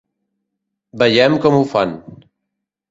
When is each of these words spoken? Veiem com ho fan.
Veiem 1.03 1.39
com 1.45 1.61
ho 1.61 1.63
fan. 1.77 1.97